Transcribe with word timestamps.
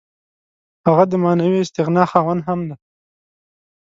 هغه 0.87 1.03
د 1.11 1.13
معنوي 1.23 1.59
استغنا 1.63 2.03
خاوند 2.11 2.41
هم 2.47 2.59
دی. 2.67 2.75